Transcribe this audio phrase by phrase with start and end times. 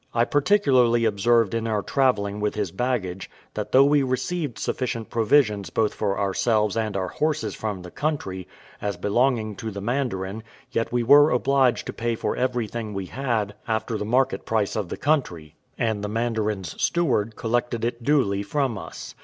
[0.15, 5.69] I particularly observed in our travelling with his baggage, that though we received sufficient provisions
[5.69, 8.47] both for ourselves and our horses from the country,
[8.81, 10.41] as belonging to the mandarin,
[10.71, 14.89] yet we were obliged to pay for everything we had, after the market price of
[14.89, 19.13] the country, and the mandarin's steward collected it duly from us.